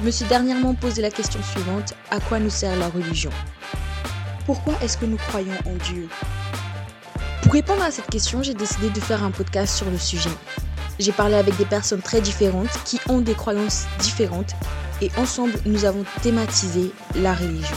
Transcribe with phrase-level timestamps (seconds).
[0.00, 3.28] Je me suis dernièrement posé la question suivante, à quoi nous sert la religion?
[4.46, 6.08] Pourquoi est-ce que nous croyons en Dieu?
[7.42, 10.30] Pour répondre à cette question, j'ai décidé de faire un podcast sur le sujet.
[10.98, 14.54] J'ai parlé avec des personnes très différentes qui ont des croyances différentes
[15.02, 17.76] et ensemble nous avons thématisé la religion.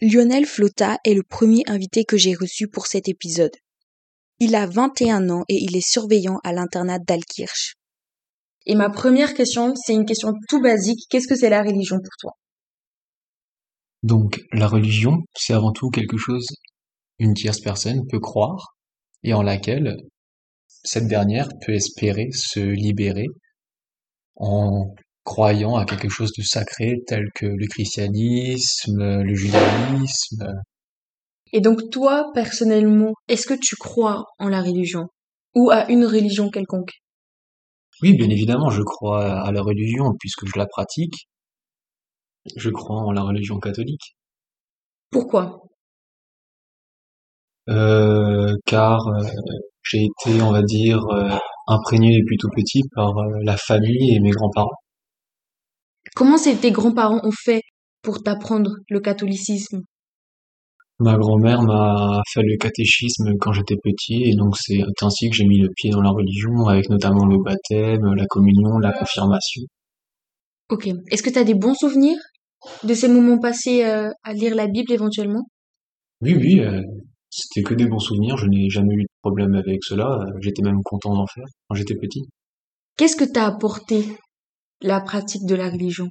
[0.00, 3.54] Lionel Flotta est le premier invité que j'ai reçu pour cet épisode.
[4.40, 7.77] Il a 21 ans et il est surveillant à l'internat d'Alkirch.
[8.68, 11.00] Et ma première question, c'est une question tout basique.
[11.10, 12.32] Qu'est-ce que c'est la religion pour toi?
[14.02, 16.46] Donc, la religion, c'est avant tout quelque chose
[17.18, 18.76] une tierce personne peut croire
[19.22, 19.96] et en laquelle
[20.68, 23.26] cette dernière peut espérer se libérer
[24.36, 24.94] en
[25.24, 30.54] croyant à quelque chose de sacré tel que le christianisme, le judaïsme.
[31.52, 35.08] Et donc toi, personnellement, est-ce que tu crois en la religion?
[35.54, 36.92] Ou à une religion quelconque?
[38.02, 41.28] Oui, bien évidemment, je crois à la religion puisque je la pratique.
[42.56, 44.16] Je crois en la religion catholique.
[45.10, 45.62] Pourquoi?
[47.68, 49.26] Euh, Car euh,
[49.82, 54.20] j'ai été, on va dire, euh, imprégné depuis tout petit par euh, la famille et
[54.20, 54.78] mes grands-parents.
[56.14, 57.62] Comment tes grands-parents ont fait
[58.02, 59.82] pour t'apprendre le catholicisme?
[61.00, 65.46] Ma grand-mère m'a fait le catéchisme quand j'étais petit et donc c'est ainsi que j'ai
[65.46, 69.62] mis le pied dans la religion avec notamment le baptême, la communion, la confirmation.
[70.70, 70.88] Ok.
[71.10, 72.18] Est-ce que tu as des bons souvenirs
[72.82, 75.44] de ces moments passés euh, à lire la Bible éventuellement?
[76.20, 76.82] Oui, oui, euh,
[77.30, 78.36] c'était que des bons souvenirs.
[78.36, 80.06] Je n'ai jamais eu de problème avec cela.
[80.06, 82.24] Euh, j'étais même content d'en faire quand j'étais petit.
[82.96, 84.04] Qu'est-ce que t'a apporté
[84.82, 86.08] la pratique de la religion?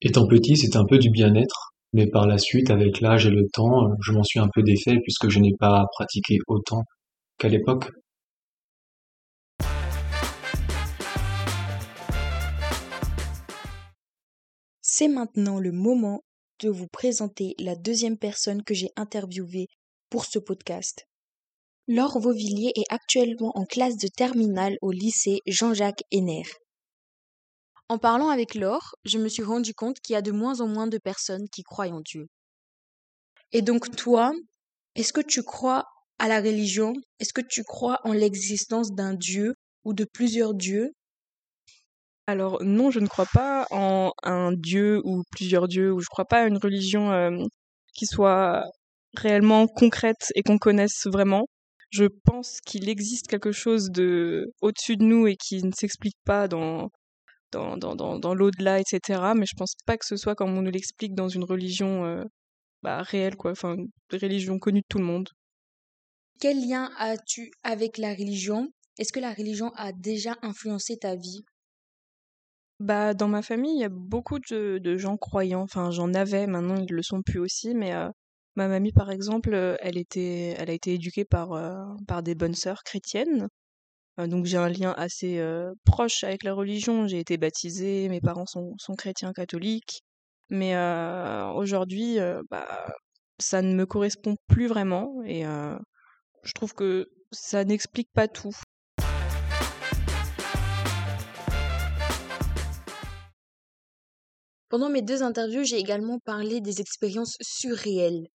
[0.00, 3.46] Étant petit, c'était un peu du bien-être, mais par la suite, avec l'âge et le
[3.52, 6.82] temps, je m'en suis un peu défait puisque je n'ai pas pratiqué autant
[7.38, 7.90] qu'à l'époque.
[14.80, 16.22] C'est maintenant le moment
[16.60, 19.66] de vous présenter la deuxième personne que j'ai interviewée
[20.10, 21.06] pour ce podcast.
[21.88, 26.44] Laure Vauvilliers est actuellement en classe de terminale au lycée Jean-Jacques Henner.
[27.92, 30.66] En parlant avec Laure, je me suis rendu compte qu'il y a de moins en
[30.66, 32.26] moins de personnes qui croient en Dieu.
[33.52, 34.32] Et donc toi,
[34.94, 35.84] est-ce que tu crois
[36.18, 36.94] à la religion?
[37.20, 40.94] Est-ce que tu crois en l'existence d'un Dieu ou de plusieurs dieux?
[42.26, 46.14] Alors non, je ne crois pas en un dieu ou plusieurs dieux, ou je ne
[46.14, 47.44] crois pas à une religion euh,
[47.92, 48.64] qui soit
[49.18, 51.44] réellement concrète et qu'on connaisse vraiment.
[51.90, 56.48] Je pense qu'il existe quelque chose de au-dessus de nous et qui ne s'explique pas
[56.48, 56.88] dans
[57.52, 59.32] dans, dans, dans, l'au-delà, etc.
[59.36, 62.24] Mais je pense pas que ce soit comme on nous l'explique dans une religion euh,
[62.82, 63.52] bah, réelle, quoi.
[63.52, 65.28] Enfin, une religion connue de tout le monde.
[66.40, 68.68] Quel lien as-tu avec la religion?
[68.98, 71.44] Est-ce que la religion a déjà influencé ta vie?
[72.80, 75.62] Bah, dans ma famille, il y a beaucoup de, de gens croyants.
[75.62, 77.74] Enfin, j'en avais, maintenant ils le sont plus aussi.
[77.74, 78.08] Mais euh,
[78.56, 82.34] ma mamie, par exemple, euh, elle était, elle a été éduquée par, euh, par des
[82.34, 83.48] bonnes sœurs chrétiennes.
[84.18, 85.42] Donc j'ai un lien assez
[85.84, 87.06] proche avec la religion.
[87.06, 90.02] J'ai été baptisée, mes parents sont, sont chrétiens catholiques.
[90.50, 90.76] Mais
[91.54, 92.18] aujourd'hui,
[92.50, 92.86] bah,
[93.38, 95.22] ça ne me correspond plus vraiment.
[95.24, 98.54] Et je trouve que ça n'explique pas tout.
[104.68, 108.26] Pendant mes deux interviews, j'ai également parlé des expériences surréelles,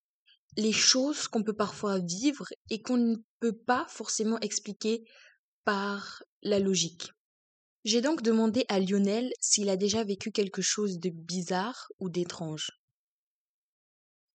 [0.56, 5.04] les choses qu'on peut parfois vivre et qu'on ne peut pas forcément expliquer
[5.68, 7.12] par la logique.
[7.84, 12.72] J'ai donc demandé à Lionel s'il a déjà vécu quelque chose de bizarre ou d'étrange.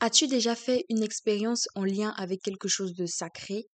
[0.00, 3.65] As-tu déjà fait une expérience en lien avec quelque chose de sacré?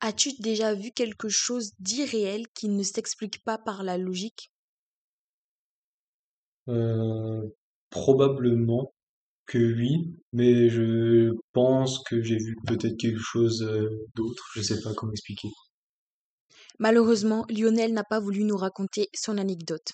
[0.00, 4.50] As-tu déjà vu quelque chose d'irréel qui ne s'explique pas par la logique?
[6.68, 7.42] Euh,
[7.90, 8.94] probablement
[9.44, 14.80] que oui, mais je pense que j'ai vu peut-être quelque chose euh, d'autre, je sais
[14.80, 15.48] pas comment expliquer.
[16.78, 19.92] Malheureusement, Lionel n'a pas voulu nous raconter son anecdote.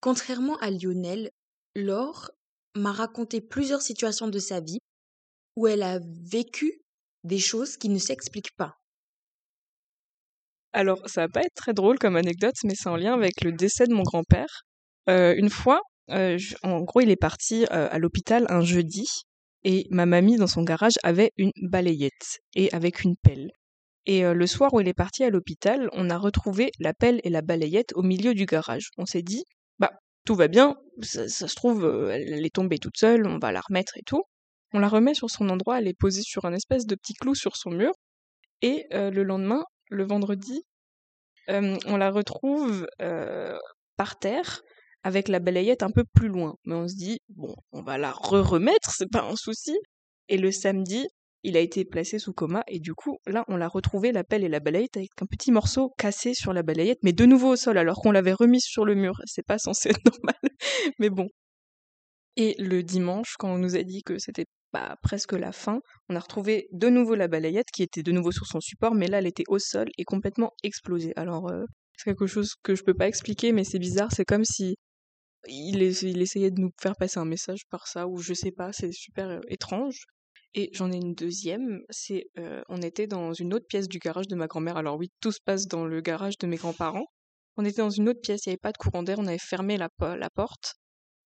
[0.00, 1.30] Contrairement à Lionel,
[1.74, 2.30] Laure
[2.74, 4.80] m'a raconté plusieurs situations de sa vie
[5.56, 6.82] où elle a vécu
[7.24, 8.74] des choses qui ne s'expliquent pas.
[10.72, 13.52] Alors, ça va pas être très drôle comme anecdote, mais c'est en lien avec le
[13.52, 14.62] décès de mon grand-père.
[15.08, 15.80] Euh, une fois,
[16.10, 19.06] euh, en gros, il est parti euh, à l'hôpital un jeudi,
[19.64, 23.50] et ma mamie, dans son garage, avait une balayette, et avec une pelle.
[24.06, 27.28] Et le soir où il est parti à l'hôpital, on a retrouvé la pelle et
[27.28, 28.90] la balayette au milieu du garage.
[28.98, 29.44] On s'est dit,
[29.78, 29.90] bah,
[30.24, 33.60] tout va bien, ça, ça se trouve, elle est tombée toute seule, on va la
[33.60, 34.22] remettre et tout.
[34.72, 37.34] On la remet sur son endroit, elle est posée sur un espèce de petit clou
[37.34, 37.92] sur son mur.
[38.62, 40.62] Et le lendemain, le vendredi,
[41.48, 42.86] on la retrouve
[43.96, 44.62] par terre
[45.02, 46.54] avec la balayette un peu plus loin.
[46.64, 49.76] Mais on se dit, bon, on va la re-remettre, c'est pas un souci.
[50.28, 51.06] Et le samedi,
[51.46, 54.42] il a été placé sous coma et du coup, là, on l'a retrouvé, la pelle
[54.42, 57.56] et la balayette, avec un petit morceau cassé sur la balayette, mais de nouveau au
[57.56, 59.14] sol, alors qu'on l'avait remis sur le mur.
[59.26, 60.34] C'est pas censé être normal,
[60.98, 61.28] mais bon.
[62.36, 64.46] Et le dimanche, quand on nous a dit que c'était
[65.02, 68.46] presque la fin, on a retrouvé de nouveau la balayette qui était de nouveau sur
[68.46, 71.12] son support, mais là, elle était au sol et complètement explosée.
[71.16, 71.64] Alors, euh,
[71.96, 74.10] c'est quelque chose que je peux pas expliquer, mais c'est bizarre.
[74.12, 74.74] C'est comme si
[75.46, 78.92] il, essayait de nous faire passer un message par ça, ou je sais pas, c'est
[78.92, 80.06] super euh, étrange.
[80.58, 84.26] Et j'en ai une deuxième, c'est euh, on était dans une autre pièce du garage
[84.26, 84.78] de ma grand-mère.
[84.78, 87.04] Alors oui, tout se passe dans le garage de mes grands-parents.
[87.58, 89.38] On était dans une autre pièce, il n'y avait pas de courant d'air, on avait
[89.38, 89.90] fermé la,
[90.30, 90.74] porte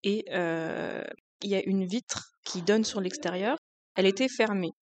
[0.03, 1.05] et euh,
[1.43, 3.57] il y a une vitre qui donne sur l'extérieur.
[3.95, 4.73] Elle était fermée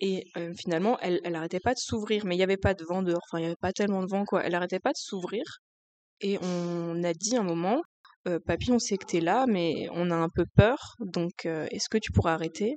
[0.00, 2.84] et euh, finalement elle, elle arrêtait pas de s'ouvrir, mais il n'y avait pas de
[2.84, 3.22] vent dehors.
[3.28, 4.42] Enfin, il n'y avait pas tellement de vent quoi.
[4.42, 5.42] Elle arrêtait pas de s'ouvrir
[6.22, 7.82] et on a dit un moment,
[8.46, 11.98] papy, on sait que t'es là, mais on a un peu peur, donc est-ce que
[11.98, 12.76] tu pourras arrêter?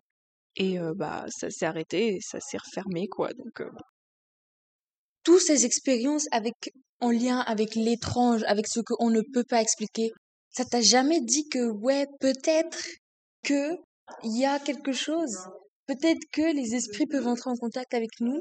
[0.56, 3.30] Et bah ça s'est arrêté et ça s'est refermé quoi.
[3.34, 3.62] Donc
[5.24, 6.54] toutes ces expériences avec
[7.02, 10.12] en lien avec l'étrange, avec ce qu'on ne peut pas expliquer,
[10.50, 12.78] ça t'a jamais dit que ouais peut-être
[13.44, 13.72] que
[14.24, 15.36] il y a quelque chose,
[15.88, 18.40] peut-être que les esprits peuvent entrer en contact avec nous?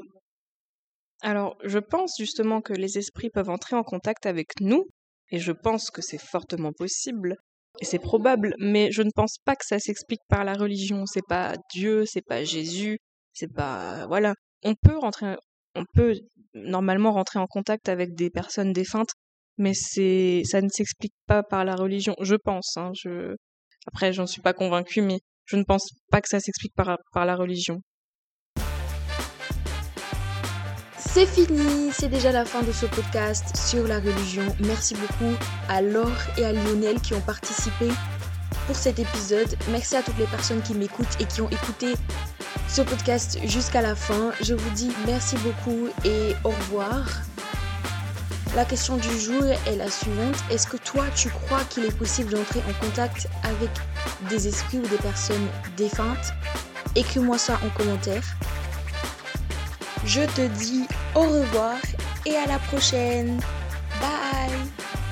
[1.21, 4.85] Alors je pense justement que les esprits peuvent entrer en contact avec nous
[5.31, 7.35] et je pense que c'est fortement possible
[7.81, 11.05] c'est probable, mais je ne pense pas que ça s'explique par la religion.
[11.05, 12.99] C'est pas Dieu, c'est pas Jésus,
[13.33, 14.33] c'est pas voilà.
[14.63, 15.35] On peut rentrer,
[15.75, 16.15] on peut
[16.53, 19.11] normalement rentrer en contact avec des personnes défuntes,
[19.57, 22.15] mais c'est ça ne s'explique pas par la religion.
[22.21, 22.77] Je pense.
[22.77, 23.35] Hein, je
[23.87, 27.25] après, j'en suis pas convaincue, mais je ne pense pas que ça s'explique par, par
[27.25, 27.81] la religion.
[31.15, 34.43] C'est fini, c'est déjà la fin de ce podcast sur la religion.
[34.65, 35.33] Merci beaucoup
[35.69, 37.87] à Laure et à Lionel qui ont participé
[38.67, 39.47] pour cet épisode.
[39.69, 41.93] Merci à toutes les personnes qui m'écoutent et qui ont écouté
[42.67, 44.33] ce podcast jusqu'à la fin.
[44.41, 47.07] Je vous dis merci beaucoup et au revoir.
[48.53, 50.35] La question du jour est la suivante.
[50.51, 53.69] Est-ce que toi, tu crois qu'il est possible d'entrer en contact avec
[54.29, 55.47] des esprits ou des personnes
[55.77, 56.33] défuntes?
[56.93, 58.23] Écris-moi ça en commentaire.
[60.05, 60.85] Je te dis
[61.15, 61.77] au revoir
[62.25, 63.39] et à la prochaine.
[64.01, 65.04] Bye